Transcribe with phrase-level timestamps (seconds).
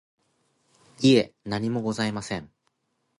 [1.01, 2.51] いえ、何もございません。